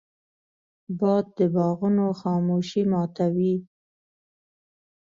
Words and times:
باد 0.99 1.25
د 1.37 1.39
باغونو 1.55 2.05
خاموشي 2.19 2.83
ماتوي 2.91 3.55